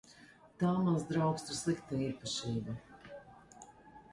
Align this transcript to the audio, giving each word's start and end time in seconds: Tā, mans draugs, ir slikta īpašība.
Tā, 0.61 0.69
mans 0.87 1.03
draugs, 1.11 1.45
ir 1.55 1.57
slikta 1.59 1.99
īpašība. 2.07 2.77